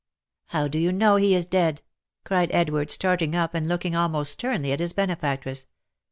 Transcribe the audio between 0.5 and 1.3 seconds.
do you know